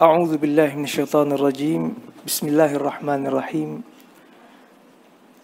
أعوذ 0.00 0.40
بالله 0.40 0.80
من 0.80 0.88
الشيطان 0.88 1.36
الرجيم. 1.36 1.92
بسم 2.24 2.48
الله 2.48 2.80
الرحمن 2.80 3.28
الرحيم. 3.28 3.70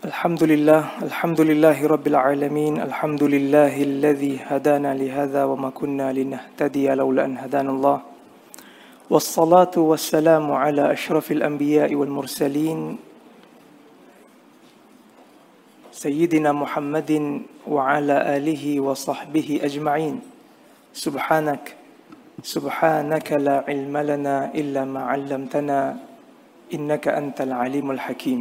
الحمد 0.09 0.43
لله 0.49 0.83
الحمد 1.13 1.41
لله 1.41 1.77
رب 1.85 2.07
العالمين 2.07 2.81
الحمد 2.81 3.23
لله 3.37 3.75
الذي 3.77 4.41
هدانا 4.49 4.97
لهذا 4.97 5.45
وما 5.45 5.77
كنا 5.77 6.09
لنهتدي 6.09 6.89
لولا 6.89 7.25
أن 7.25 7.37
هدانا 7.37 7.69
الله. 7.69 7.99
والصلاة 9.13 9.77
والسلام 9.77 10.49
على 10.49 10.93
أشرف 10.93 11.37
الأنبياء 11.37 11.93
والمرسلين. 11.93 12.97
سيدنا 15.93 16.57
محمد 16.57 17.43
وعلى 17.69 18.17
آله 18.41 18.81
وصحبه 18.81 19.61
أجمعين. 19.69 20.17
سبحانك 20.97 21.77
سبحانك 22.43 23.33
لا 23.41 23.65
علم 23.69 23.97
لنا 23.97 24.53
إلا 24.53 24.85
ما 24.85 25.09
علمتنا 25.09 25.97
إنك 26.75 27.09
أنت 27.09 27.41
العليم 27.41 27.91
الحكيم 27.91 28.41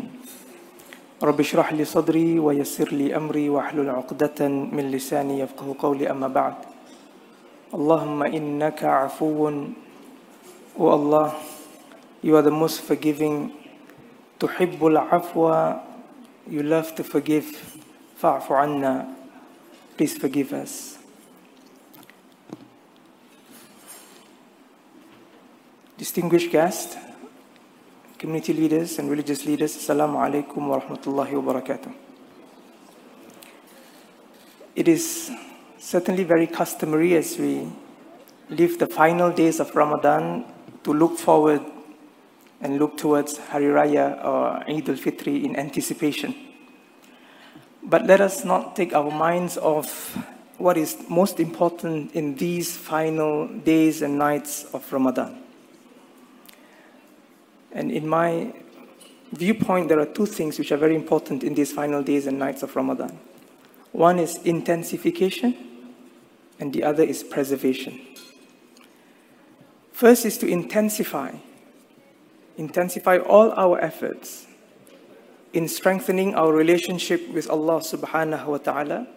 رب 1.23 1.39
اشرح 1.39 1.73
لي 1.73 1.85
صدري 1.85 2.39
ويسر 2.39 2.91
لي 2.91 3.15
أمري 3.15 3.49
واحلل 3.49 3.89
عقدة 3.89 4.47
من 4.47 4.91
لساني 4.91 5.39
يفقه 5.39 5.75
قولي 5.79 6.11
أما 6.11 6.27
بعد 6.27 6.55
اللهم 7.73 8.23
إنك 8.23 8.83
عفو 8.83 9.63
O 10.77 10.91
Allah, 10.91 11.31
you 12.21 12.35
are 12.35 12.41
the 12.41 12.51
most 12.51 12.81
forgiving. 12.81 13.49
تحب 14.39 14.85
العفو, 14.85 15.47
you 16.51 16.63
love 16.63 16.93
to 16.95 17.03
forgive. 17.03 17.47
فاعف 18.19 18.51
عنا, 18.51 19.07
please 19.97 20.17
forgive 20.17 20.51
us. 20.51 20.94
Distinguished 25.97 26.51
guests, 26.51 26.97
community 28.17 28.51
leaders 28.51 28.99
and 28.99 29.09
religious 29.09 29.45
leaders, 29.45 29.77
Assalamu 29.77 30.19
alaikum 30.19 30.67
wa 30.67 30.81
rahmatullahi 30.81 31.41
wa 31.41 31.53
barakatuh. 31.53 31.93
It 34.75 34.89
is 34.89 35.31
certainly 35.77 36.25
very 36.25 36.47
customary 36.47 37.15
as 37.15 37.37
we 37.37 37.71
live 38.49 38.77
the 38.77 38.87
final 38.87 39.31
days 39.31 39.61
of 39.61 39.73
Ramadan 39.73 40.43
to 40.83 40.91
look 40.91 41.17
forward 41.17 41.61
and 42.59 42.77
look 42.77 42.97
towards 42.97 43.37
Hari 43.37 43.67
Raya 43.67 44.21
or 44.25 44.69
Eid 44.69 44.89
al-Fitri 44.89 45.45
in 45.45 45.55
anticipation. 45.55 46.35
But 47.81 48.05
let 48.05 48.19
us 48.19 48.43
not 48.43 48.75
take 48.75 48.93
our 48.93 49.11
minds 49.11 49.57
off 49.57 50.17
what 50.57 50.75
is 50.75 50.97
most 51.07 51.39
important 51.39 52.11
in 52.11 52.35
these 52.35 52.75
final 52.75 53.47
days 53.47 54.01
and 54.01 54.17
nights 54.17 54.65
of 54.73 54.91
Ramadan. 54.91 55.44
And 57.75 57.91
in 57.91 58.07
my 58.07 58.53
viewpoint, 59.33 59.89
there 59.89 59.99
are 59.99 60.05
two 60.05 60.25
things 60.25 60.57
which 60.57 60.71
are 60.71 60.77
very 60.77 60.95
important 60.95 61.43
in 61.43 61.53
these 61.53 61.73
final 61.73 62.01
days 62.01 62.25
and 62.25 62.39
nights 62.39 62.63
of 62.63 62.75
Ramadan. 62.75 63.19
One 63.91 64.17
is 64.17 64.37
intensification, 64.37 65.55
and 66.57 66.73
the 66.73 66.83
other 66.83 67.03
is 67.03 67.21
preservation. 67.21 67.99
First 69.91 70.25
is 70.25 70.37
to 70.39 70.47
intensify, 70.47 71.35
intensify 72.57 73.17
all 73.17 73.51
our 73.51 73.79
efforts 73.79 74.47
in 75.53 75.67
strengthening 75.67 76.33
our 76.35 76.51
relationship 76.51 77.29
with 77.29 77.49
Allah 77.49 77.79
subhanahu 77.79 78.45
wa 78.45 78.57
ta'ala, 78.57 79.07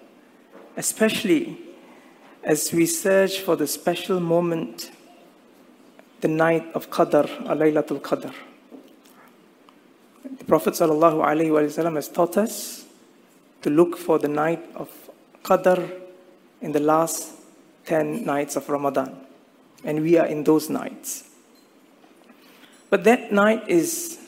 especially 0.77 1.59
as 2.45 2.73
we 2.73 2.87
search 2.87 3.41
for 3.41 3.57
the 3.57 3.67
special 3.67 4.21
moment, 4.21 4.91
the 6.21 6.29
night 6.29 6.67
of 6.75 6.91
Qadr, 6.91 7.27
Laylatul 7.47 8.01
Qadr. 8.01 8.33
The 10.39 10.45
Prophet 10.45 10.75
wasallam 10.75 11.95
has 11.95 12.09
taught 12.09 12.37
us 12.37 12.85
to 13.63 13.71
look 13.71 13.97
for 13.97 14.19
the 14.19 14.29
night 14.29 14.63
of 14.75 14.91
Qadr 15.43 15.91
in 16.61 16.73
the 16.73 16.81
last 16.81 17.33
10 17.87 18.25
nights 18.25 18.57
of 18.57 18.69
Ramadan. 18.69 19.17
And 19.85 20.03
we 20.03 20.19
are 20.19 20.27
in 20.27 20.45
those 20.45 20.69
nights. 20.69 21.25
But 22.91 23.05
that 23.05 23.33
night 23.33 23.69
is 23.69 24.19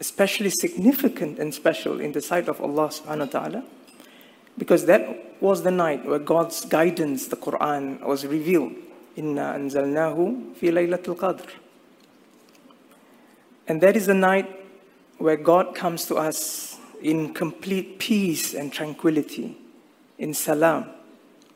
especially 0.00 0.50
significant 0.50 1.38
and 1.38 1.54
special 1.54 2.00
in 2.00 2.12
the 2.12 2.20
sight 2.20 2.48
of 2.48 2.60
Allah 2.60 2.88
subhanahu 2.88 3.32
wa 3.32 3.40
ta'ala 3.40 3.64
because 4.58 4.86
that 4.86 5.40
was 5.40 5.62
the 5.62 5.70
night 5.70 6.04
where 6.04 6.18
God's 6.18 6.64
guidance, 6.64 7.28
the 7.28 7.36
Quran, 7.36 8.00
was 8.00 8.26
revealed. 8.26 8.74
Inna 9.16 9.54
anzalnahu 9.56 10.54
fi 10.56 10.68
laylatul 10.68 11.16
qadr. 11.16 11.46
And 13.68 13.80
that 13.80 13.96
is 13.96 14.06
the 14.06 14.14
night 14.14 14.48
where 15.18 15.36
God 15.36 15.74
comes 15.74 16.06
to 16.06 16.16
us 16.16 16.78
in 17.00 17.34
complete 17.34 17.98
peace 17.98 18.54
and 18.54 18.72
tranquility, 18.72 19.56
in 20.18 20.34
salam. 20.34 20.86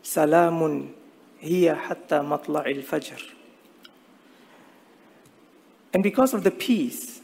Salamun 0.03 0.93
hiya 1.39 1.75
hatta 1.75 2.21
matla'il 2.21 2.85
fajr. 2.85 3.23
And 5.93 6.03
because 6.03 6.35
of 6.35 6.45
the 6.45 6.51
peace 6.51 7.21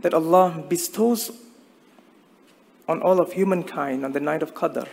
that 0.00 0.14
Allah 0.14 0.64
bestows 0.68 1.32
on 2.88 3.02
all 3.02 3.20
of 3.20 3.32
humankind 3.32 4.04
on 4.04 4.12
the 4.12 4.20
night 4.20 4.42
of 4.42 4.54
Qadr, 4.54 4.88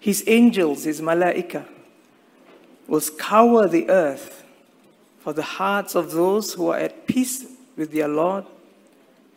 His 0.00 0.24
angels, 0.26 0.84
His 0.84 1.00
malaika, 1.00 1.66
will 2.88 3.00
scour 3.00 3.68
the 3.68 3.88
earth 3.90 4.42
for 5.20 5.32
the 5.32 5.42
hearts 5.42 5.94
of 5.94 6.10
those 6.10 6.54
who 6.54 6.68
are 6.68 6.78
at 6.78 7.06
peace 7.06 7.44
with 7.76 7.92
their 7.92 8.08
Lord 8.08 8.44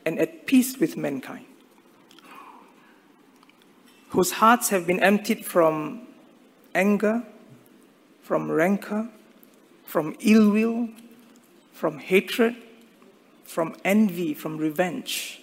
and 0.06 0.17
at 0.17 0.47
peace 0.47 0.78
with 0.78 0.97
mankind, 0.97 1.45
whose 4.09 4.31
hearts 4.31 4.69
have 4.69 4.88
been 4.88 5.01
emptied 5.01 5.45
from 5.45 6.07
anger, 6.73 7.23
from 8.23 8.50
rancor, 8.50 9.09
from 9.85 10.16
ill 10.22 10.50
will, 10.50 10.89
from 11.73 12.00
hatred, 12.00 12.56
from 13.44 13.75
envy, 13.83 14.33
from 14.33 14.57
revenge, 14.57 15.41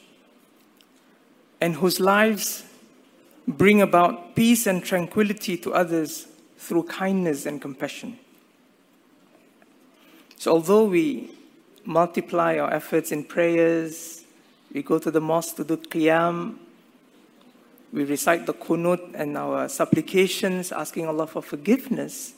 and 1.61 1.75
whose 1.75 2.01
lives 2.01 2.65
bring 3.47 3.83
about 3.83 4.35
peace 4.35 4.67
and 4.67 4.83
tranquility 4.83 5.59
to 5.59 5.75
others 5.75 6.28
through 6.59 6.83
kindness 6.83 7.47
and 7.47 7.63
compassion. 7.63 8.19
So, 10.37 10.53
although 10.53 10.85
we 10.85 11.31
multiply 11.85 12.59
our 12.59 12.73
efforts 12.73 13.13
in 13.13 13.25
prayers, 13.25 14.25
we 14.73 14.83
go 14.83 14.99
to 14.99 15.11
the 15.11 15.21
mosque 15.21 15.57
to 15.57 15.65
do 15.65 15.77
qiyam, 15.77 16.57
we 17.93 18.05
recite 18.05 18.45
the 18.45 18.53
kunut 18.53 19.15
and 19.15 19.37
our 19.39 19.69
supplications, 19.69 20.73
asking 20.73 21.07
Allah 21.07 21.27
for 21.27 21.41
forgiveness. 21.41 22.35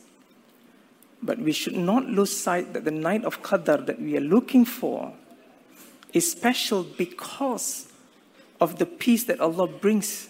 But 1.22 1.38
we 1.38 1.52
should 1.52 1.76
not 1.76 2.06
lose 2.06 2.34
sight 2.34 2.72
that 2.72 2.84
the 2.84 2.92
night 2.92 3.24
of 3.24 3.42
Qadr 3.42 3.84
that 3.86 4.00
we 4.00 4.16
are 4.16 4.22
looking 4.22 4.64
for 4.64 5.12
is 6.12 6.30
special 6.30 6.84
because 6.84 7.88
of 8.60 8.78
the 8.78 8.86
peace 8.86 9.24
that 9.24 9.40
Allah 9.40 9.66
brings 9.66 10.28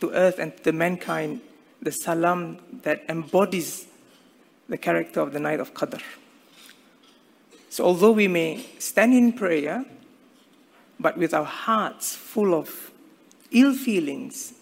to 0.00 0.10
earth 0.12 0.38
and 0.38 0.56
to 0.64 0.72
mankind, 0.72 1.40
the 1.82 1.92
salam 1.92 2.58
that 2.82 3.04
embodies 3.08 3.86
the 4.68 4.76
character 4.76 5.20
of 5.20 5.32
the 5.32 5.40
night 5.40 5.60
of 5.60 5.74
Qadr. 5.74 6.02
So, 7.68 7.84
although 7.84 8.12
we 8.12 8.28
may 8.28 8.66
stand 8.78 9.14
in 9.14 9.32
prayer, 9.32 9.84
but 10.98 11.16
with 11.16 11.32
our 11.32 11.44
hearts 11.44 12.14
full 12.14 12.54
of 12.54 12.90
ill 13.50 13.74
feelings 13.74 14.54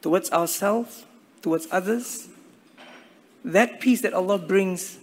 towards 0.00 0.30
ourselves, 0.32 1.04
towards 1.42 1.68
others, 1.70 2.28
that 3.44 3.80
peace 3.80 4.00
that 4.02 4.14
Allah 4.14 4.38
brings 4.38 4.98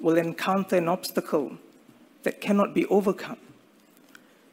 will 0.00 0.16
encounter 0.16 0.76
an 0.76 0.88
obstacle 0.88 1.58
that 2.24 2.40
cannot 2.40 2.74
be 2.74 2.86
overcome. 2.86 3.38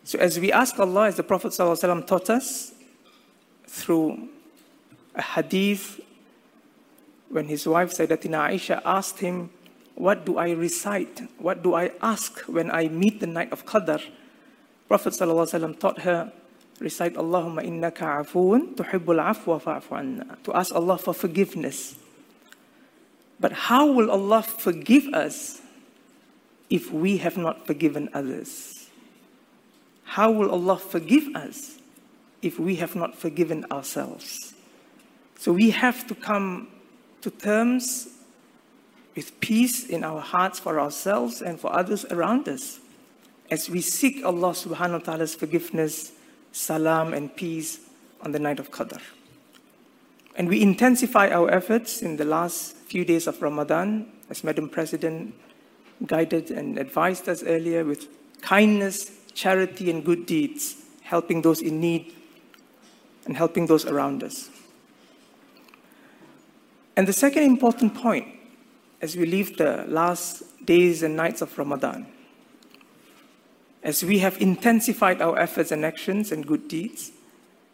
So, 0.04 0.18
as 0.18 0.39
we 0.39 0.51
ask 0.51 0.80
Allah, 0.80 1.07
as 1.07 1.18
the 1.18 1.24
Prophet 1.24 1.51
ﷺ 1.51 2.07
taught 2.07 2.30
us 2.30 2.74
through 3.68 4.30
a 5.16 5.22
hadith, 5.22 6.00
when 7.30 7.48
his 7.48 7.68
wife 7.68 7.92
Sayyidatina 7.92 8.50
Aisha 8.50 8.82
asked 8.84 9.20
him, 9.20 9.50
What 9.96 10.26
do 10.26 10.38
I 10.38 10.52
recite? 10.52 11.22
What 11.38 11.64
do 11.64 11.74
I 11.76 11.92
ask 12.02 12.40
when 12.42 12.72
I 12.72 12.88
meet 12.88 13.20
the 13.20 13.28
night 13.28 13.52
of 13.52 13.66
Qadr? 13.66 14.02
Prophet 14.88 15.14
ﷺ 15.14 15.80
taught 15.80 16.00
her, 16.02 16.32
Recite 16.80 17.16
Allahumma 17.16 17.62
innaka 17.62 18.22
afoon 18.22 18.74
tuhibbul 18.76 19.22
afwa 19.22 19.62
fa'fu 19.62 19.98
anna. 20.00 20.38
To 20.46 20.54
ask 20.54 20.74
Allah 20.74 20.98
for 20.98 21.14
forgiveness. 21.14 21.96
But 23.40 23.52
how 23.52 23.92
will 23.92 24.10
Allah 24.10 24.42
forgive 24.42 25.14
us 25.14 25.62
if 26.70 26.92
we 26.92 27.18
have 27.18 27.38
not 27.38 27.68
forgiven 27.68 28.10
others? 28.14 28.90
How 30.04 30.32
will 30.32 30.50
Allah 30.50 30.78
forgive 30.78 31.36
us 31.36 31.78
if 32.42 32.60
we 32.60 32.78
have 32.78 32.96
not 32.96 33.16
forgiven 33.16 33.66
ourselves? 33.72 34.56
So 35.39 35.53
we 35.53 35.69
have 35.69 36.06
to 36.07 36.15
come 36.15 36.68
to 37.21 37.31
terms 37.31 38.09
with 39.15 39.39
peace 39.39 39.86
in 39.88 40.03
our 40.03 40.19
hearts 40.19 40.59
for 40.59 40.81
ourselves 40.81 41.41
and 41.41 41.57
for 41.57 41.74
others 41.74 42.03
around 42.12 42.50
us 42.50 42.81
as 43.50 43.69
we 43.69 43.80
seek 43.80 44.25
Allah 44.25 44.51
subhanahu 44.51 44.91
wa 44.91 44.97
ta'ala's 45.00 45.36
forgiveness, 45.36 46.12
salam, 46.51 47.13
and 47.13 47.33
peace 47.33 47.80
on 48.19 48.33
the 48.33 48.39
night 48.39 48.59
of 48.59 48.69
Qadr. 48.69 49.00
And 50.36 50.50
we 50.50 50.62
intensify 50.62 51.30
our 51.30 51.50
efforts 51.50 52.01
in 52.01 52.18
the 52.18 52.25
last 52.25 52.75
few 52.75 53.06
days 53.06 53.25
of 53.25 53.41
Ramadan, 53.41 54.12
as 54.30 54.44
Madam 54.44 54.68
President 54.68 55.33
guided 56.06 56.51
and 56.51 56.77
advised 56.77 57.30
us 57.30 57.44
earlier, 57.44 57.86
with 57.86 58.09
kindness, 58.41 59.09
charity, 59.33 59.89
and 59.89 60.03
good 60.03 60.25
deeds, 60.25 60.75
helping 61.01 61.44
those 61.44 61.62
in 61.62 61.80
need 61.80 62.13
and 63.25 63.38
helping 63.38 63.68
those 63.68 63.86
around 63.86 64.21
us. 64.21 64.50
And 67.00 67.07
the 67.07 67.13
second 67.13 67.44
important 67.44 67.96
point, 67.96 68.28
as 69.01 69.16
we 69.16 69.25
leave 69.25 69.56
the 69.56 69.86
last 69.88 70.44
days 70.66 71.01
and 71.01 71.16
nights 71.16 71.42
of 71.42 71.57
Ramadan, 71.57 72.06
as 73.81 74.04
we 74.04 74.19
have 74.19 74.42
intensified 74.42 75.22
our 75.22 75.40
efforts 75.40 75.72
and 75.72 75.86
actions 75.86 76.34
and 76.34 76.46
good 76.46 76.68
deeds, 76.68 77.12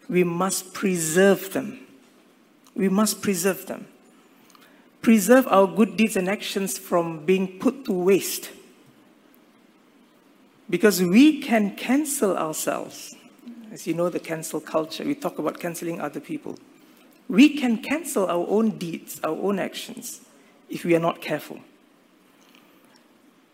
we 0.08 0.24
must 0.24 0.76
preserve 0.76 1.54
them. 1.54 1.80
We 2.76 2.88
must 2.88 3.24
preserve 3.24 3.66
them. 3.66 3.88
Preserve 5.02 5.48
our 5.48 5.66
good 5.66 5.98
deeds 5.98 6.16
and 6.16 6.30
actions 6.30 6.78
from 6.78 7.26
being 7.26 7.58
put 7.58 7.84
to 7.86 7.94
waste. 7.94 8.52
Because 10.70 11.02
we 11.02 11.42
can 11.42 11.76
cancel 11.76 12.38
ourselves. 12.38 13.16
As 13.72 13.88
you 13.88 13.96
know, 13.96 14.10
the 14.10 14.20
cancel 14.20 14.60
culture, 14.60 15.04
we 15.04 15.16
talk 15.16 15.40
about 15.40 15.60
canceling 15.60 16.00
other 16.00 16.20
people. 16.20 16.60
We 17.29 17.51
can 17.51 17.79
cancel 17.79 18.27
our 18.27 18.47
own 18.49 18.79
deeds, 18.79 19.21
our 19.23 19.37
own 19.37 19.59
actions, 19.59 20.21
if 20.69 20.85
we 20.85 20.95
are 20.97 21.01
not 21.01 21.21
careful. 21.21 21.61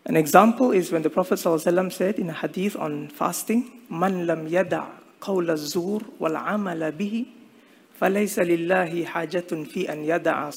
An 0.05 0.15
example 0.15 0.71
is 0.71 0.91
when 0.91 1.01
the 1.01 1.09
Prophet 1.09 1.35
ﷺ 1.35 1.91
said 1.91 2.17
in 2.17 2.29
a 2.29 2.33
hadith 2.33 2.75
on 2.75 3.09
fasting, 3.09 3.83
Man 3.89 4.25
lam 4.25 4.47
yada' 4.47 4.87
قول 5.21 5.49
الزور 5.49 6.03
والعمل 6.19 6.91
به 6.91 7.25
فليس 7.99 8.39
لله 8.39 9.05
حاجة 9.05 9.63
في 9.63 9.91
أن 9.93 10.05
يدع 10.05 10.49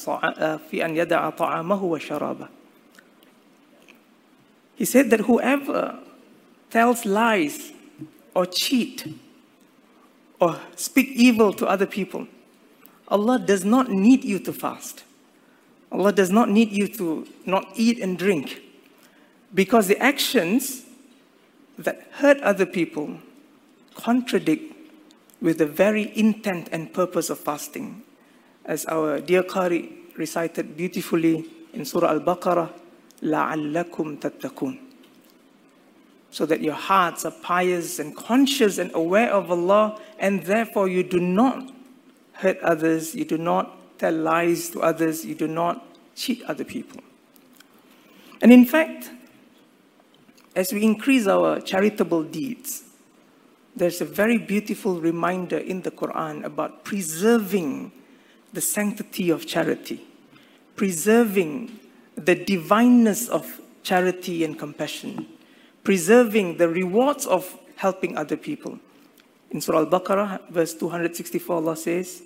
في 0.56 0.84
أن 0.84 0.96
يدع 0.96 1.30
طعامه 1.30 1.84
وشرابه. 1.84 2.48
He 4.76 4.84
said 4.84 5.10
that 5.10 5.20
whoever 5.20 5.98
tells 6.70 7.04
lies 7.04 7.72
or 8.34 8.46
cheat 8.46 9.12
or 10.40 10.58
speak 10.76 11.08
evil 11.08 11.52
to 11.52 11.66
other 11.66 11.86
people, 11.86 12.26
Allah 13.08 13.38
does 13.38 13.64
not 13.64 13.90
need 13.90 14.24
you 14.24 14.38
to 14.40 14.52
fast. 14.52 15.04
Allah 15.90 16.12
does 16.12 16.30
not 16.30 16.48
need 16.48 16.70
you 16.70 16.86
to 16.88 17.26
not 17.44 17.66
eat 17.74 17.98
and 17.98 18.16
drink 18.16 18.60
because 19.52 19.88
the 19.88 19.98
actions 19.98 20.84
that 21.78 22.06
hurt 22.12 22.40
other 22.40 22.66
people 22.66 23.18
contradict 23.94 24.72
with 25.40 25.58
the 25.58 25.66
very 25.66 26.16
intent 26.16 26.68
and 26.70 26.92
purpose 26.92 27.30
of 27.30 27.38
fasting. 27.38 28.02
As 28.64 28.84
our 28.86 29.20
dear 29.20 29.42
Qari 29.42 30.16
recited 30.16 30.76
beautifully 30.76 31.46
in 31.72 31.84
Surah 31.84 32.10
Al-Baqarah, 32.10 32.70
لَعَلَّكُمْ 33.22 34.20
تَتَّقُونَ 34.20 34.78
So 36.30 36.46
that 36.46 36.60
your 36.60 36.74
hearts 36.74 37.24
are 37.24 37.32
pious 37.42 37.98
and 37.98 38.14
conscious 38.16 38.78
and 38.78 38.90
aware 38.94 39.32
of 39.32 39.50
Allah, 39.50 39.98
and 40.18 40.42
therefore 40.44 40.88
you 40.88 41.02
do 41.02 41.18
not 41.18 41.72
hurt 42.35 42.59
others, 42.59 43.15
you 43.15 43.25
do 43.25 43.37
not 43.37 43.97
tell 43.97 44.13
lies 44.13 44.69
to 44.69 44.81
others, 44.81 45.25
you 45.25 45.35
do 45.35 45.47
not 45.47 45.85
cheat 46.15 46.43
other 46.43 46.63
people. 46.63 47.01
And 48.41 48.51
in 48.51 48.65
fact, 48.65 49.09
as 50.55 50.71
we 50.71 50.83
increase 50.83 51.27
our 51.27 51.59
charitable 51.59 52.23
deeds, 52.23 52.83
there's 53.75 53.99
a 53.99 54.05
very 54.05 54.37
beautiful 54.37 55.01
reminder 55.01 55.57
in 55.57 55.81
the 55.81 55.91
Quran 55.91 56.45
about 56.45 56.85
preserving 56.85 57.91
the 58.53 58.61
sanctity 58.61 59.29
of 59.29 59.45
charity, 59.45 60.05
preserving 60.75 61.77
the 62.15 62.35
divineness 62.35 63.27
of 63.27 63.59
charity 63.83 64.45
and 64.45 64.57
compassion, 64.57 65.27
preserving 65.83 66.57
the 66.57 66.69
rewards 66.69 67.25
of 67.25 67.57
helping 67.75 68.17
other 68.17 68.37
people. 68.37 68.79
In 69.50 69.60
Surah 69.60 69.80
Al-Baqarah, 69.80 70.50
verse 70.50 70.74
264, 70.74 71.56
Allah 71.56 71.76
says, 71.76 72.22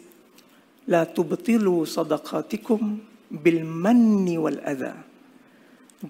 لا 0.88 1.05
تبطلوا 1.05 1.84
صدقاتكم 1.84 2.99
بالمن 3.32 4.38
والأذى. 4.38 4.94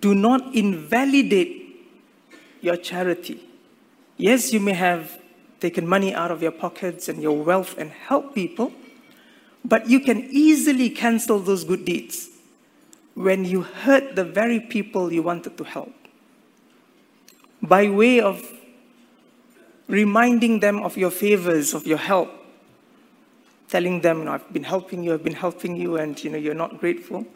Do 0.00 0.14
not 0.14 0.54
invalidate 0.54 1.64
your 2.60 2.76
charity. 2.76 3.40
Yes, 4.16 4.52
you 4.52 4.58
may 4.58 4.72
have 4.72 5.20
taken 5.60 5.86
money 5.86 6.12
out 6.12 6.30
of 6.30 6.42
your 6.42 6.50
pockets 6.50 7.08
and 7.08 7.22
your 7.22 7.36
wealth 7.42 7.78
and 7.78 7.90
help 7.90 8.34
people, 8.34 8.72
but 9.64 9.88
you 9.88 10.00
can 10.00 10.28
easily 10.30 10.90
cancel 10.90 11.38
those 11.38 11.62
good 11.64 11.84
deeds 11.84 12.28
when 13.14 13.44
you 13.44 13.62
hurt 13.62 14.16
the 14.16 14.24
very 14.24 14.58
people 14.58 15.12
you 15.12 15.22
wanted 15.22 15.56
to 15.56 15.64
help. 15.64 15.94
By 17.62 17.88
way 17.88 18.20
of 18.20 18.42
reminding 19.88 20.60
them 20.60 20.82
of 20.82 20.96
your 20.96 21.10
favors, 21.10 21.74
of 21.74 21.86
your 21.86 21.98
help, 21.98 22.30
telling 23.68 24.00
them, 24.00 24.18
you 24.18 24.24
know, 24.24 24.32
I've 24.32 24.52
been 24.52 24.64
helping 24.64 25.02
you, 25.02 25.14
I've 25.14 25.24
been 25.24 25.34
helping 25.34 25.76
you, 25.76 25.96
and 25.96 26.22
you 26.22 26.30
know, 26.30 26.38
you're 26.38 26.54
not 26.54 26.78
grateful. 26.78 27.26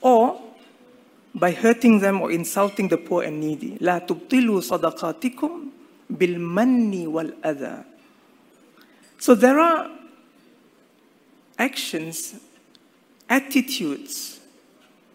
Or 0.00 0.40
by 1.34 1.50
hurting 1.50 2.00
them 2.00 2.20
or 2.20 2.30
insulting 2.30 2.88
the 2.88 2.96
poor 2.96 3.24
and 3.24 3.40
needy. 3.40 3.78
لا 3.80 3.98
تبطلوا 3.98 4.60
صدقاتكم 4.60 5.68
بالمن 6.10 7.06
والأذى. 7.06 7.84
So 9.18 9.34
there 9.34 9.58
are 9.58 9.90
actions, 11.58 12.34
attitudes, 13.28 14.40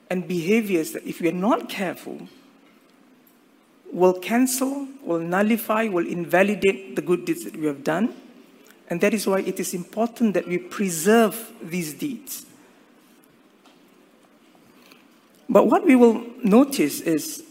and 0.09 0.27
behaviors 0.27 0.91
that 0.94 1.06
if 1.06 1.21
we 1.21 1.30
are 1.30 1.31
not 1.31 1.69
careful, 1.69 2.27
will 3.92 4.14
cancel, 4.14 4.88
will 5.02 5.20
nullify, 5.20 5.86
will 5.88 6.06
invalidate 6.06 6.96
the 6.96 7.02
good 7.02 7.25
deeds 7.25 7.44
that 7.44 7.56
we 7.56 7.66
have 7.66 7.84
done. 7.84 8.14
And 8.88 9.00
that 9.00 9.14
is 9.14 9.26
why 9.26 9.40
it 9.40 9.58
is 9.58 9.75
important 9.75 10.34
that 10.34 10.46
we 10.46 10.58
preserve 10.58 11.52
these 11.62 11.94
deeds. 11.94 12.44
But 15.48 15.66
what 15.66 15.84
we 15.84 15.96
will 15.96 16.25
notice 16.42 17.00
is 17.00 17.44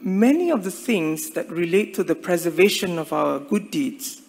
many 0.00 0.50
of 0.50 0.64
the 0.64 0.70
things 0.70 1.30
that 1.30 1.50
relate 1.50 1.94
to 1.94 2.04
the 2.04 2.14
preservation 2.14 2.98
of 2.98 3.12
our 3.12 3.38
good 3.38 3.70
deeds 3.70 4.22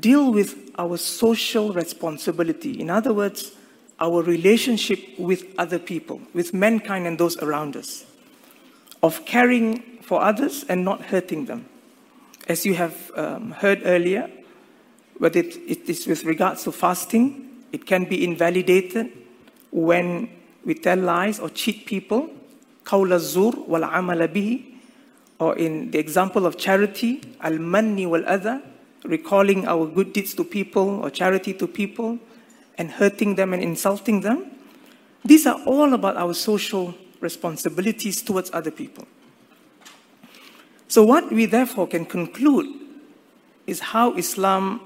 deal 0.00 0.32
with 0.32 0.70
our 0.78 0.96
social 0.96 1.72
responsibility. 1.72 2.80
In 2.80 2.90
other 2.90 3.12
words, 3.12 3.52
our 3.98 4.22
relationship 4.22 5.18
with 5.18 5.44
other 5.58 5.78
people, 5.78 6.20
with 6.32 6.54
mankind 6.54 7.06
and 7.06 7.18
those 7.18 7.36
around 7.38 7.76
us, 7.76 8.04
of 9.03 9.25
caring 9.25 9.99
for 10.01 10.21
others 10.21 10.65
and 10.69 10.83
not 10.83 11.01
hurting 11.01 11.45
them. 11.45 11.65
As 12.47 12.65
you 12.65 12.75
have 12.75 13.11
um, 13.15 13.51
heard 13.51 13.81
earlier, 13.85 14.29
whether 15.17 15.39
it, 15.39 15.55
it 15.67 15.89
is 15.89 16.07
with 16.07 16.23
regards 16.25 16.63
to 16.63 16.71
fasting, 16.71 17.63
it 17.71 17.85
can 17.85 18.05
be 18.05 18.23
invalidated 18.23 19.11
when 19.71 20.29
we 20.63 20.73
tell 20.73 20.97
lies 20.97 21.39
or 21.39 21.49
cheat 21.49 21.85
people 21.85 22.29
قول 22.85 23.13
الزور 23.13 23.65
والعمل 23.67 24.27
به 24.27 24.59
or 25.39 25.57
in 25.57 25.91
the 25.91 25.99
example 25.99 26.45
of 26.45 26.57
charity 26.57 27.21
المن 27.43 28.05
والأذى 28.05 28.59
recalling 29.05 29.67
our 29.67 29.85
good 29.85 30.13
deeds 30.13 30.33
to 30.33 30.43
people 30.43 31.01
or 31.03 31.09
charity 31.09 31.53
to 31.53 31.67
people 31.67 32.17
and 32.77 32.91
hurting 32.91 33.35
them 33.35 33.53
and 33.53 33.61
insulting 33.61 34.21
them 34.21 34.45
these 35.25 35.45
are 35.45 35.59
all 35.65 35.93
about 35.93 36.15
our 36.17 36.33
social 36.33 36.93
responsibilities 37.20 38.22
towards 38.22 38.50
other 38.52 38.70
people 38.70 39.06
so 40.88 41.04
what 41.04 41.30
we 41.32 41.46
therefore 41.46 41.86
can 41.86 42.04
conclude 42.04 42.66
is 43.66 43.80
how 43.80 44.14
Islam 44.16 44.80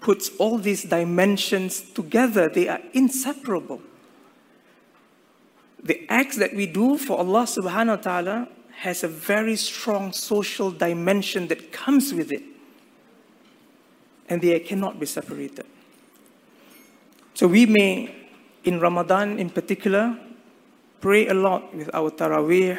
puts 0.00 0.30
all 0.38 0.58
these 0.58 0.84
dimensions 0.84 1.80
together 1.80 2.48
they 2.48 2.68
are 2.68 2.80
inseparable 2.92 3.80
the 5.82 6.06
acts 6.08 6.36
that 6.36 6.54
we 6.54 6.66
do 6.66 6.98
for 6.98 7.18
Allah 7.18 7.44
subhanahu 7.44 7.96
wa 7.96 8.02
ta'ala 8.02 8.48
has 8.80 9.04
a 9.04 9.08
very 9.08 9.56
strong 9.56 10.12
social 10.12 10.70
dimension 10.70 11.48
that 11.48 11.72
comes 11.72 12.12
with 12.12 12.32
it. 12.32 12.42
And 14.28 14.40
they 14.40 14.58
cannot 14.60 15.00
be 15.00 15.06
separated. 15.06 15.66
So 17.34 17.46
we 17.46 17.66
may, 17.66 18.14
in 18.64 18.80
Ramadan 18.80 19.38
in 19.38 19.50
particular, 19.50 20.18
pray 21.00 21.26
a 21.28 21.34
lot 21.34 21.74
with 21.74 21.90
our 21.94 22.10
taraweeh, 22.10 22.78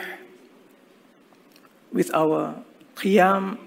with 1.91 2.13
our 2.13 2.55
qiyam. 2.95 3.57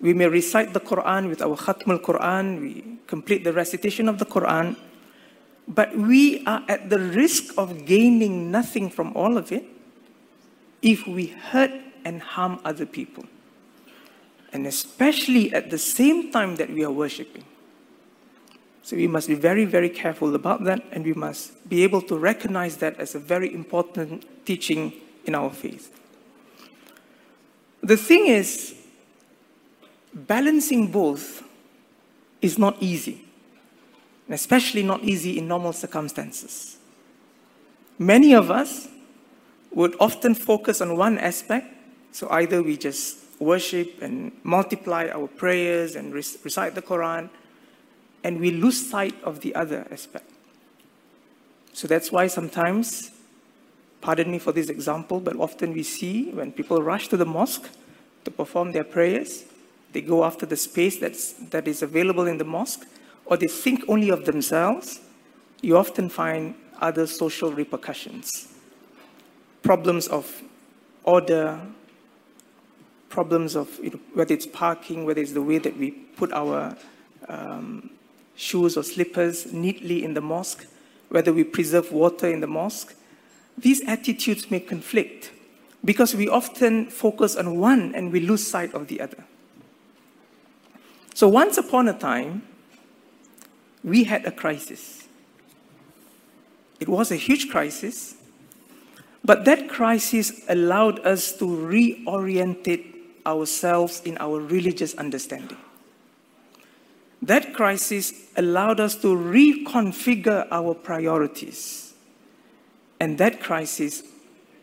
We 0.00 0.14
may 0.14 0.26
recite 0.26 0.72
the 0.72 0.80
Quran 0.80 1.28
with 1.28 1.40
our 1.42 1.56
khatm 1.56 1.92
al-Quran. 1.92 2.60
We 2.60 2.98
complete 3.06 3.44
the 3.44 3.52
recitation 3.52 4.08
of 4.08 4.18
the 4.18 4.26
Quran. 4.26 4.76
But 5.68 5.96
we 5.96 6.44
are 6.44 6.64
at 6.68 6.90
the 6.90 6.98
risk 6.98 7.54
of 7.56 7.86
gaining 7.86 8.50
nothing 8.50 8.90
from 8.90 9.14
all 9.14 9.38
of 9.38 9.52
it 9.52 9.64
if 10.82 11.06
we 11.06 11.26
hurt 11.26 11.70
and 12.04 12.20
harm 12.20 12.58
other 12.64 12.84
people. 12.84 13.24
And 14.52 14.66
especially 14.66 15.54
at 15.54 15.70
the 15.70 15.78
same 15.78 16.32
time 16.32 16.56
that 16.56 16.68
we 16.68 16.84
are 16.84 16.90
worshiping. 16.90 17.44
So 18.82 18.96
we 18.96 19.06
must 19.06 19.28
be 19.28 19.34
very, 19.34 19.64
very 19.64 19.88
careful 19.88 20.34
about 20.34 20.64
that, 20.64 20.82
and 20.90 21.04
we 21.04 21.14
must 21.14 21.68
be 21.68 21.84
able 21.84 22.02
to 22.02 22.18
recognize 22.18 22.78
that 22.78 22.98
as 22.98 23.14
a 23.14 23.18
very 23.20 23.52
important 23.54 24.26
teaching 24.44 24.92
in 25.24 25.34
our 25.34 25.50
faith. 25.50 25.98
The 27.80 27.96
thing 27.96 28.26
is, 28.26 28.74
balancing 30.12 30.90
both 30.90 31.44
is 32.40 32.58
not 32.58 32.76
easy, 32.80 33.24
especially 34.28 34.82
not 34.82 35.02
easy 35.02 35.38
in 35.38 35.46
normal 35.46 35.72
circumstances. 35.72 36.76
Many 37.98 38.34
of 38.34 38.50
us 38.50 38.88
would 39.70 39.94
often 40.00 40.34
focus 40.34 40.80
on 40.80 40.96
one 40.96 41.18
aspect, 41.18 41.66
so 42.10 42.28
either 42.30 42.62
we 42.62 42.76
just 42.76 43.18
worship 43.38 44.02
and 44.02 44.32
multiply 44.42 45.08
our 45.08 45.28
prayers 45.28 45.94
and 45.94 46.12
recite 46.12 46.74
the 46.74 46.82
Quran 46.82 47.30
and 48.24 48.40
we 48.40 48.50
lose 48.50 48.90
sight 48.90 49.14
of 49.24 49.40
the 49.40 49.54
other 49.54 49.86
aspect. 49.90 50.30
So 51.72 51.88
that's 51.88 52.12
why 52.12 52.26
sometimes, 52.26 53.10
pardon 54.00 54.30
me 54.30 54.38
for 54.38 54.52
this 54.52 54.68
example, 54.68 55.20
but 55.20 55.36
often 55.36 55.72
we 55.72 55.82
see 55.82 56.30
when 56.30 56.52
people 56.52 56.82
rush 56.82 57.08
to 57.08 57.16
the 57.16 57.24
mosque 57.24 57.68
to 58.24 58.30
perform 58.30 58.72
their 58.72 58.84
prayers, 58.84 59.44
they 59.92 60.00
go 60.00 60.24
after 60.24 60.46
the 60.46 60.56
space 60.56 60.98
that's, 60.98 61.32
that 61.50 61.66
is 61.66 61.82
available 61.82 62.26
in 62.26 62.38
the 62.38 62.44
mosque, 62.44 62.86
or 63.24 63.36
they 63.36 63.46
think 63.46 63.84
only 63.88 64.10
of 64.10 64.24
themselves, 64.24 65.00
you 65.60 65.76
often 65.76 66.08
find 66.08 66.54
other 66.80 67.06
social 67.06 67.52
repercussions. 67.52 68.48
Problems 69.62 70.08
of 70.08 70.42
order, 71.04 71.60
problems 73.08 73.54
of 73.54 73.78
you 73.82 73.90
know, 73.90 74.00
whether 74.14 74.34
it's 74.34 74.46
parking, 74.46 75.04
whether 75.04 75.20
it's 75.20 75.32
the 75.32 75.42
way 75.42 75.58
that 75.58 75.76
we 75.76 75.90
put 75.90 76.32
our 76.32 76.76
um, 77.28 77.90
shoes 78.34 78.76
or 78.76 78.82
slippers 78.82 79.52
neatly 79.52 80.04
in 80.04 80.14
the 80.14 80.20
mosque, 80.20 80.66
whether 81.08 81.32
we 81.32 81.44
preserve 81.44 81.92
water 81.92 82.28
in 82.28 82.40
the 82.40 82.46
mosque, 82.46 82.94
these 83.56 83.82
attitudes 83.82 84.50
may 84.50 84.60
conflict 84.60 85.30
because 85.84 86.14
we 86.14 86.28
often 86.28 86.86
focus 86.86 87.36
on 87.36 87.58
one 87.58 87.94
and 87.94 88.12
we 88.12 88.20
lose 88.20 88.46
sight 88.46 88.72
of 88.74 88.88
the 88.88 89.00
other. 89.00 89.24
So, 91.14 91.28
once 91.28 91.58
upon 91.58 91.88
a 91.88 91.92
time, 91.92 92.42
we 93.84 94.04
had 94.04 94.24
a 94.24 94.30
crisis. 94.30 95.06
It 96.80 96.88
was 96.88 97.12
a 97.12 97.16
huge 97.16 97.50
crisis, 97.50 98.16
but 99.24 99.44
that 99.44 99.68
crisis 99.68 100.40
allowed 100.48 101.00
us 101.00 101.32
to 101.34 101.44
reorientate 101.44 102.92
ourselves 103.26 104.00
in 104.04 104.16
our 104.18 104.40
religious 104.40 104.94
understanding. 104.94 105.58
That 107.22 107.54
crisis 107.54 108.12
allowed 108.36 108.80
us 108.80 108.96
to 108.96 109.08
reconfigure 109.08 110.48
our 110.50 110.74
priorities. 110.74 111.94
And 112.98 113.16
that 113.18 113.40
crisis 113.40 114.02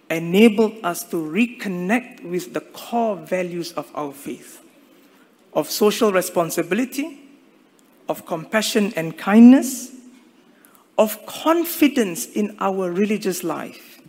enabled 0.09 0.75
us 0.83 1.03
to 1.05 1.17
reconnect 1.17 2.23
with 2.23 2.53
the 2.53 2.61
core 2.61 3.15
values 3.15 3.71
of 3.73 3.89
our 3.95 4.11
faith 4.11 4.61
of 5.53 5.69
social 5.69 6.11
responsibility, 6.11 7.19
of 8.07 8.25
compassion 8.25 8.93
and 8.95 9.17
kindness, 9.17 9.91
of 10.97 11.25
confidence 11.25 12.27
in 12.27 12.55
our 12.59 12.91
religious 12.91 13.43
life, 13.43 13.99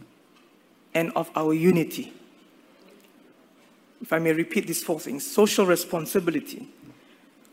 and 0.95 1.13
of 1.17 1.31
our 1.35 1.55
unity. 1.55 2.13
If 4.03 4.13
I 4.13 4.19
may 4.19 4.33
repeat 4.33 4.67
these 4.67 4.83
four 4.83 5.01
things 5.01 5.27
social 5.27 5.67
responsibility, 5.67 6.69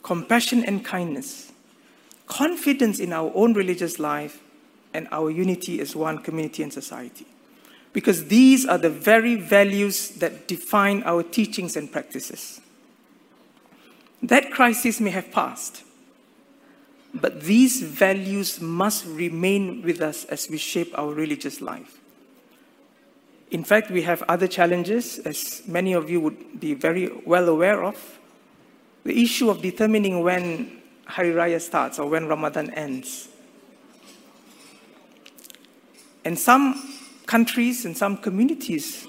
compassion 0.03 0.63
and 0.63 0.83
kindness, 0.83 1.51
confidence 2.27 2.99
in 2.99 3.13
our 3.13 3.31
own 3.35 3.53
religious 3.53 3.99
life, 3.99 4.41
and 4.93 5.07
our 5.11 5.29
unity 5.29 5.79
as 5.79 5.95
one 5.95 6.17
community 6.19 6.63
and 6.63 6.73
society. 6.73 7.25
Because 7.93 8.25
these 8.25 8.65
are 8.65 8.77
the 8.77 8.89
very 8.89 9.35
values 9.35 10.09
that 10.11 10.47
define 10.47 11.03
our 11.03 11.23
teachings 11.23 11.75
and 11.75 11.91
practices. 11.91 12.61
That 14.23 14.51
crisis 14.51 14.99
may 14.99 15.11
have 15.11 15.31
passed, 15.31 15.83
but 17.13 17.41
these 17.41 17.81
values 17.81 18.59
must 18.59 19.05
remain 19.05 19.81
with 19.81 20.01
us 20.01 20.25
as 20.25 20.49
we 20.49 20.57
shape 20.57 20.97
our 20.97 21.13
religious 21.13 21.61
life. 21.61 21.99
In 23.49 23.63
fact, 23.63 23.91
we 23.91 24.01
have 24.01 24.23
other 24.23 24.47
challenges, 24.47 25.19
as 25.19 25.61
many 25.67 25.93
of 25.93 26.09
you 26.09 26.19
would 26.19 26.59
be 26.59 26.73
very 26.73 27.09
well 27.25 27.47
aware 27.47 27.83
of 27.83 28.19
the 29.07 29.23
issue 29.23 29.49
of 29.49 29.61
determining 29.61 30.21
when 30.21 30.81
Hari 31.05 31.31
Raya 31.31 31.61
starts 31.61 31.97
or 31.97 32.09
when 32.09 32.27
Ramadan 32.27 32.73
ends. 32.73 33.29
And 36.25 36.37
some 36.37 36.99
countries 37.25 37.85
and 37.85 37.95
some 37.95 38.17
communities 38.17 39.07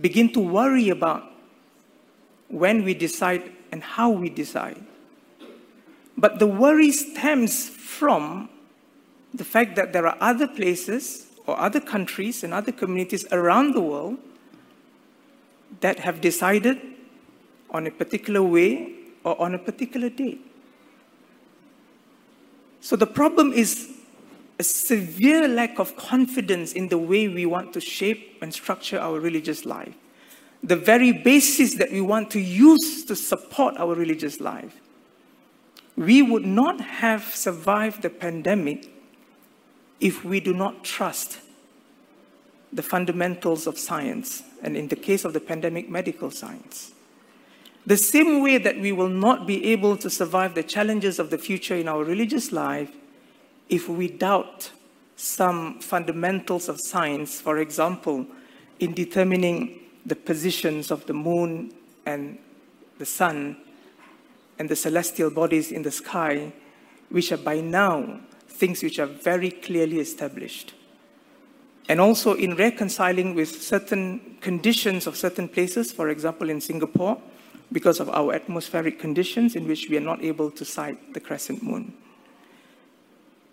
begin 0.00 0.32
to 0.32 0.40
worry 0.40 0.88
about 0.88 1.30
when 2.48 2.84
we 2.84 2.94
decide 2.94 3.52
and 3.70 3.82
how 3.82 4.08
we 4.08 4.30
decide. 4.30 4.82
But 6.16 6.38
the 6.38 6.46
worry 6.46 6.90
stems 6.90 7.68
from 7.68 8.48
the 9.34 9.44
fact 9.44 9.76
that 9.76 9.92
there 9.92 10.06
are 10.06 10.16
other 10.22 10.48
places 10.48 11.26
or 11.46 11.60
other 11.60 11.80
countries 11.80 12.42
and 12.42 12.54
other 12.54 12.72
communities 12.72 13.26
around 13.30 13.74
the 13.74 13.82
world 13.82 14.16
that 15.80 15.98
have 15.98 16.22
decided 16.22 16.93
on 17.74 17.86
a 17.86 17.90
particular 17.90 18.42
way 18.42 18.94
or 19.24 19.38
on 19.40 19.54
a 19.54 19.58
particular 19.58 20.08
date. 20.08 20.40
So 22.80 22.96
the 22.96 23.06
problem 23.06 23.52
is 23.52 23.90
a 24.58 24.62
severe 24.62 25.48
lack 25.48 25.78
of 25.80 25.96
confidence 25.96 26.72
in 26.72 26.88
the 26.88 26.98
way 26.98 27.28
we 27.28 27.44
want 27.44 27.72
to 27.72 27.80
shape 27.80 28.38
and 28.40 28.54
structure 28.54 28.98
our 28.98 29.18
religious 29.18 29.64
life. 29.64 29.94
The 30.62 30.76
very 30.76 31.12
basis 31.12 31.74
that 31.74 31.90
we 31.90 32.00
want 32.00 32.30
to 32.30 32.40
use 32.40 33.04
to 33.06 33.16
support 33.16 33.76
our 33.76 33.94
religious 33.94 34.40
life. 34.40 34.80
We 35.96 36.22
would 36.22 36.46
not 36.46 36.80
have 36.80 37.24
survived 37.34 38.02
the 38.02 38.10
pandemic 38.10 38.88
if 40.00 40.24
we 40.24 40.40
do 40.40 40.54
not 40.54 40.84
trust 40.84 41.40
the 42.72 42.82
fundamentals 42.82 43.66
of 43.66 43.78
science, 43.78 44.42
and 44.62 44.76
in 44.76 44.88
the 44.88 44.96
case 44.96 45.24
of 45.24 45.32
the 45.32 45.40
pandemic, 45.40 45.88
medical 45.88 46.30
science. 46.30 46.92
The 47.86 47.96
same 47.98 48.40
way 48.40 48.56
that 48.58 48.80
we 48.80 48.92
will 48.92 49.10
not 49.10 49.46
be 49.46 49.72
able 49.72 49.96
to 49.98 50.08
survive 50.08 50.54
the 50.54 50.62
challenges 50.62 51.18
of 51.18 51.28
the 51.30 51.36
future 51.36 51.74
in 51.74 51.86
our 51.86 52.02
religious 52.02 52.50
life 52.50 52.90
if 53.68 53.88
we 53.88 54.08
doubt 54.08 54.70
some 55.16 55.80
fundamentals 55.80 56.68
of 56.68 56.80
science, 56.80 57.40
for 57.40 57.58
example, 57.58 58.26
in 58.80 58.94
determining 58.94 59.80
the 60.06 60.16
positions 60.16 60.90
of 60.90 61.06
the 61.06 61.12
moon 61.12 61.72
and 62.06 62.38
the 62.98 63.06
sun 63.06 63.56
and 64.58 64.68
the 64.68 64.76
celestial 64.76 65.30
bodies 65.30 65.70
in 65.70 65.82
the 65.82 65.90
sky, 65.90 66.52
which 67.10 67.32
are 67.32 67.38
by 67.38 67.60
now 67.60 68.20
things 68.48 68.82
which 68.82 68.98
are 68.98 69.06
very 69.06 69.50
clearly 69.50 69.98
established. 69.98 70.74
And 71.88 72.00
also 72.00 72.34
in 72.34 72.56
reconciling 72.56 73.34
with 73.34 73.62
certain 73.62 74.38
conditions 74.40 75.06
of 75.06 75.16
certain 75.16 75.48
places, 75.48 75.92
for 75.92 76.08
example, 76.08 76.48
in 76.48 76.60
Singapore, 76.60 77.20
because 77.74 77.98
of 77.98 78.08
our 78.08 78.32
atmospheric 78.32 79.00
conditions 79.00 79.56
in 79.56 79.66
which 79.66 79.88
we 79.90 79.96
are 79.96 80.06
not 80.12 80.22
able 80.22 80.48
to 80.48 80.64
sight 80.64 81.12
the 81.12 81.18
crescent 81.18 81.60
moon. 81.60 81.92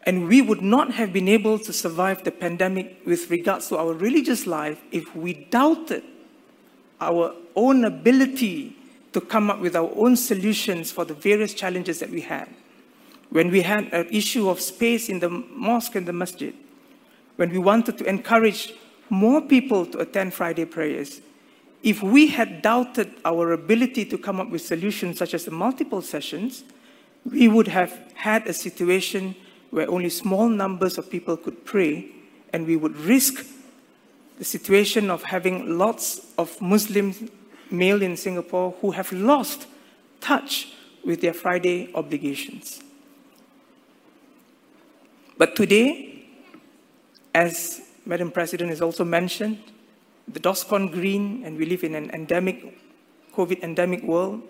And 0.04 0.28
we 0.28 0.42
would 0.42 0.62
not 0.62 0.94
have 0.94 1.12
been 1.12 1.28
able 1.28 1.58
to 1.58 1.74
survive 1.74 2.24
the 2.24 2.32
pandemic 2.32 3.02
with 3.04 3.32
regards 3.32 3.68
to 3.70 3.78
our 3.78 3.94
religious 3.94 4.46
life 4.46 4.80
if 4.92 5.16
we 5.16 5.34
doubted 5.34 6.04
our 7.00 7.34
own 7.56 7.84
ability 7.84 8.78
to 9.14 9.22
come 9.22 9.50
up 9.50 9.60
with 9.60 9.76
our 9.76 9.92
own 9.96 10.16
solutions 10.16 10.92
for 10.92 11.04
the 11.04 11.16
various 11.16 11.56
challenges 11.56 12.00
that 12.00 12.12
we 12.12 12.22
had. 12.22 12.48
When 13.32 13.50
we 13.50 13.62
had 13.62 13.92
an 13.92 14.08
issue 14.12 14.50
of 14.50 14.62
space 14.62 15.10
in 15.10 15.20
the 15.20 15.30
mosque 15.30 15.96
and 15.96 16.08
the 16.08 16.14
masjid, 16.14 16.54
when 17.38 17.50
we 17.50 17.58
wanted 17.58 17.98
to 17.98 18.06
encourage 18.06 18.74
more 19.10 19.42
people 19.42 19.88
to 19.88 20.00
attend 20.00 20.36
Friday 20.36 20.66
prayers, 20.66 21.22
if 21.84 22.04
we 22.04 22.28
had 22.28 22.62
doubted 22.62 23.14
our 23.26 23.54
ability 23.54 24.06
to 24.06 24.18
come 24.18 24.40
up 24.40 24.50
with 24.50 24.62
solutions 24.62 25.18
such 25.18 25.34
as 25.34 25.46
the 25.46 25.52
multiple 25.52 26.02
sessions, 26.02 26.64
we 27.26 27.48
would 27.48 27.68
have 27.68 27.98
had 28.14 28.46
a 28.48 28.54
situation 28.54 29.36
where 29.72 29.90
only 29.90 30.10
small 30.10 30.48
numbers 30.48 30.98
of 30.98 31.10
people 31.10 31.38
could 31.38 31.66
pray, 31.66 32.08
and 32.54 32.68
we 32.68 32.76
would 32.76 32.96
risk 32.98 33.46
the 34.38 34.44
situation 34.44 35.10
of 35.10 35.24
having 35.24 35.78
lots 35.78 36.28
of 36.38 36.60
Muslim 36.62 37.14
male 37.70 38.02
in 38.02 38.18
Singapore 38.18 38.76
who 38.82 38.92
have 38.92 39.12
lost 39.12 39.68
touch 40.20 40.74
with 41.04 41.22
their 41.22 41.34
Friday 41.34 41.90
obligations. 41.96 42.82
But 45.38 45.56
today, 45.56 46.26
as 47.34 47.82
Madam 48.06 48.30
President 48.30 48.70
has 48.70 48.82
also 48.82 49.06
mentioned, 49.06 49.60
the 50.34 50.40
DORSCON 50.40 50.92
green, 50.92 51.44
and 51.46 51.58
we 51.58 51.66
live 51.66 51.84
in 51.84 51.96
an 51.96 52.10
endemic, 52.12 52.78
COVID 53.36 53.62
endemic 53.62 54.04
world, 54.04 54.42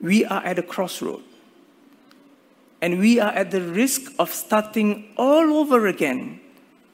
we 0.00 0.24
are 0.24 0.44
at 0.44 0.58
a 0.58 0.62
crossroad. 0.62 1.22
And 2.80 2.98
we 2.98 3.18
are 3.18 3.32
at 3.32 3.50
the 3.50 3.62
risk 3.62 4.12
of 4.18 4.30
starting 4.30 5.14
all 5.16 5.54
over 5.54 5.86
again 5.86 6.40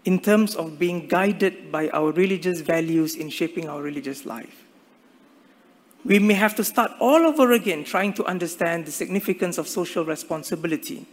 in 0.04 0.20
terms 0.20 0.54
of 0.54 0.78
being 0.78 1.08
guided 1.08 1.72
by 1.72 1.88
our 1.90 2.12
religious 2.12 2.60
values 2.60 3.16
in 3.16 3.28
shaping 3.28 3.68
our 3.68 3.82
religious 3.82 4.24
life. 4.24 4.64
We 6.04 6.18
may 6.18 6.34
have 6.34 6.54
to 6.56 6.64
start 6.64 6.92
all 7.00 7.26
over 7.26 7.52
again 7.52 7.84
trying 7.84 8.14
to 8.14 8.24
understand 8.24 8.86
the 8.86 8.92
significance 8.92 9.58
of 9.58 9.68
social 9.68 10.04
responsibility, 10.04 11.06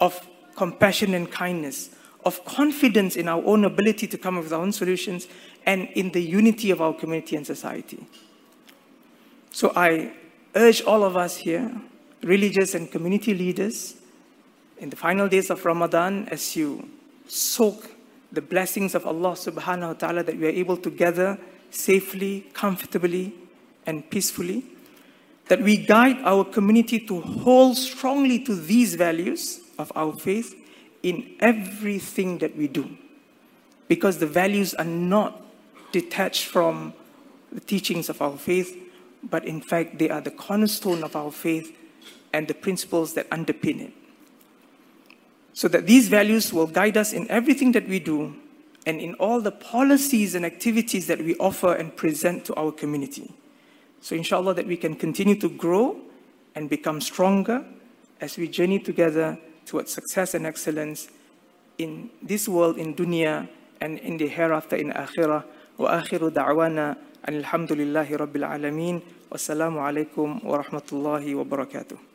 of 0.00 0.26
compassion 0.56 1.12
and 1.12 1.30
kindness, 1.30 1.90
of 2.24 2.44
confidence 2.44 3.16
in 3.16 3.28
our 3.28 3.42
own 3.44 3.64
ability 3.64 4.06
to 4.06 4.18
come 4.18 4.38
up 4.38 4.44
with 4.44 4.52
our 4.52 4.62
own 4.62 4.72
solutions, 4.72 5.28
and 5.68 5.86
in 5.94 6.10
the 6.12 6.22
unity 6.22 6.70
of 6.70 6.80
our 6.80 6.94
community 6.94 7.36
and 7.36 7.46
society. 7.46 8.00
So 9.52 9.70
I 9.76 10.12
urge 10.54 10.80
all 10.80 11.04
of 11.04 11.14
us 11.14 11.36
here, 11.36 11.70
religious 12.22 12.74
and 12.74 12.90
community 12.90 13.34
leaders, 13.34 13.96
in 14.78 14.88
the 14.88 14.96
final 14.96 15.28
days 15.28 15.50
of 15.50 15.62
Ramadan, 15.66 16.26
as 16.30 16.56
you 16.56 16.88
soak 17.26 17.90
the 18.32 18.40
blessings 18.40 18.94
of 18.94 19.04
Allah 19.04 19.32
subhanahu 19.32 19.88
wa 19.88 19.92
ta'ala 19.92 20.22
that 20.22 20.38
we 20.38 20.46
are 20.46 20.56
able 20.56 20.78
to 20.78 20.88
gather 20.88 21.38
safely, 21.70 22.46
comfortably, 22.54 23.34
and 23.84 24.08
peacefully, 24.08 24.64
that 25.48 25.60
we 25.60 25.76
guide 25.76 26.16
our 26.24 26.44
community 26.44 26.98
to 27.00 27.20
hold 27.20 27.76
strongly 27.76 28.38
to 28.44 28.54
these 28.54 28.94
values 28.94 29.60
of 29.78 29.92
our 29.94 30.14
faith 30.14 30.54
in 31.02 31.36
everything 31.40 32.38
that 32.38 32.56
we 32.56 32.68
do. 32.68 32.88
Because 33.86 34.16
the 34.16 34.26
values 34.26 34.72
are 34.72 34.84
not 34.84 35.44
detached 35.92 36.44
from 36.44 36.92
the 37.52 37.60
teachings 37.60 38.08
of 38.08 38.20
our 38.20 38.36
faith, 38.36 38.76
but 39.22 39.44
in 39.44 39.60
fact, 39.60 39.98
they 39.98 40.10
are 40.10 40.20
the 40.20 40.30
cornerstone 40.30 41.02
of 41.02 41.16
our 41.16 41.30
faith 41.30 41.76
and 42.32 42.46
the 42.46 42.54
principles 42.54 43.14
that 43.14 43.28
underpin 43.30 43.80
it. 43.80 43.92
So 45.52 45.66
that 45.68 45.86
these 45.86 46.08
values 46.08 46.52
will 46.52 46.66
guide 46.66 46.96
us 46.96 47.12
in 47.12 47.28
everything 47.30 47.72
that 47.72 47.88
we 47.88 47.98
do 47.98 48.36
and 48.86 49.00
in 49.00 49.14
all 49.14 49.40
the 49.40 49.50
policies 49.50 50.34
and 50.34 50.46
activities 50.46 51.06
that 51.08 51.18
we 51.18 51.34
offer 51.36 51.74
and 51.74 51.94
present 51.96 52.44
to 52.46 52.54
our 52.54 52.70
community. 52.70 53.34
So, 54.00 54.14
inshallah, 54.14 54.54
that 54.54 54.66
we 54.66 54.76
can 54.76 54.94
continue 54.94 55.34
to 55.40 55.48
grow 55.48 56.00
and 56.54 56.70
become 56.70 57.00
stronger 57.00 57.64
as 58.20 58.36
we 58.36 58.48
journey 58.48 58.78
together 58.78 59.38
towards 59.66 59.92
success 59.92 60.34
and 60.34 60.46
excellence 60.46 61.08
in 61.76 62.10
this 62.22 62.48
world, 62.48 62.78
in 62.78 62.94
dunya, 62.94 63.48
and 63.80 63.98
in 63.98 64.16
the 64.16 64.26
hereafter, 64.26 64.76
in 64.76 64.92
akhirah. 64.92 65.44
وآخر 65.78 66.28
دعوانا 66.28 66.96
أن 67.28 67.34
الحمد 67.34 67.72
لله 67.72 68.16
رب 68.16 68.36
العالمين 68.36 69.00
والسلام 69.30 69.78
عليكم 69.78 70.40
ورحمة 70.44 70.88
الله 70.92 71.34
وبركاته. 71.34 72.07